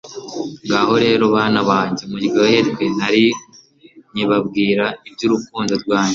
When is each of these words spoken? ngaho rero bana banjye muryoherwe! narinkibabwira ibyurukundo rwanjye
ngaho 0.67 0.93
rero 1.05 1.23
bana 1.35 1.59
banjye 1.69 2.03
muryoherwe! 2.11 2.83
narinkibabwira 2.97 4.85
ibyurukundo 5.07 5.73
rwanjye 5.83 6.09